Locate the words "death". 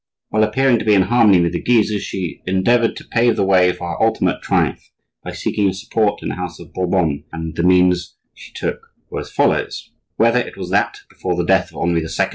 11.45-11.69